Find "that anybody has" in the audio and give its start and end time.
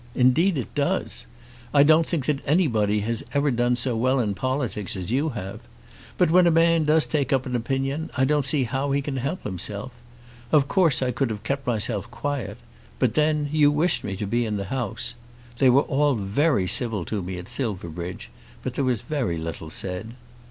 2.25-3.23